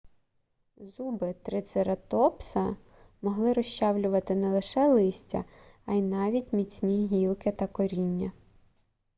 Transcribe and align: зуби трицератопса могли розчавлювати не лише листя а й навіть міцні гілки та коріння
зуби 0.77 1.33
трицератопса 1.33 2.75
могли 3.21 3.53
розчавлювати 3.53 4.35
не 4.35 4.49
лише 4.49 4.87
листя 4.87 5.45
а 5.85 5.93
й 5.93 6.01
навіть 6.01 6.53
міцні 6.53 7.07
гілки 7.07 7.51
та 7.51 7.67
коріння 7.67 8.31